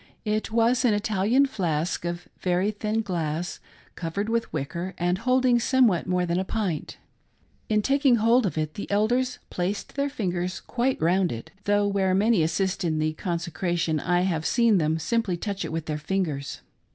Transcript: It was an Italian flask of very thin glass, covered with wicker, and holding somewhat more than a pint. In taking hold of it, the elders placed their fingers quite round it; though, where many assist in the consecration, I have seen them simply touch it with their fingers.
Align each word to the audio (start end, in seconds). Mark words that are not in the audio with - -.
It 0.25 0.49
was 0.51 0.83
an 0.83 0.95
Italian 0.95 1.45
flask 1.45 2.05
of 2.05 2.27
very 2.39 2.71
thin 2.71 3.03
glass, 3.03 3.59
covered 3.93 4.29
with 4.29 4.51
wicker, 4.51 4.95
and 4.97 5.19
holding 5.19 5.59
somewhat 5.59 6.07
more 6.07 6.25
than 6.25 6.39
a 6.39 6.43
pint. 6.43 6.97
In 7.69 7.83
taking 7.83 8.15
hold 8.15 8.47
of 8.47 8.57
it, 8.57 8.73
the 8.73 8.89
elders 8.89 9.37
placed 9.51 9.93
their 9.93 10.09
fingers 10.09 10.59
quite 10.59 10.99
round 10.99 11.31
it; 11.31 11.51
though, 11.65 11.85
where 11.87 12.15
many 12.15 12.41
assist 12.41 12.83
in 12.83 12.97
the 12.97 13.13
consecration, 13.13 13.99
I 13.99 14.21
have 14.21 14.43
seen 14.43 14.79
them 14.79 14.97
simply 14.97 15.37
touch 15.37 15.63
it 15.63 15.71
with 15.71 15.85
their 15.85 15.99
fingers. 15.99 16.61